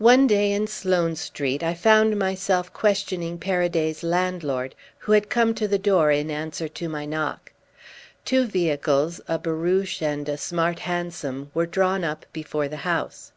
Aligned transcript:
One 0.00 0.26
day 0.26 0.50
in 0.50 0.66
Sloane 0.66 1.14
Street 1.14 1.62
I 1.62 1.74
found 1.74 2.18
myself 2.18 2.72
questioning 2.72 3.38
Paraday's 3.38 4.02
landlord, 4.02 4.74
who 4.98 5.12
had 5.12 5.28
come 5.30 5.54
to 5.54 5.68
the 5.68 5.78
door 5.78 6.10
in 6.10 6.28
answer 6.28 6.66
to 6.66 6.88
my 6.88 7.04
knock. 7.06 7.52
Two 8.24 8.46
vehicles, 8.46 9.20
a 9.28 9.38
barouche 9.38 10.02
and 10.02 10.28
a 10.28 10.36
smart 10.38 10.80
hansom, 10.80 11.52
were 11.54 11.66
drawn 11.66 12.02
up 12.02 12.26
before 12.32 12.66
the 12.66 12.78
house. 12.78 13.30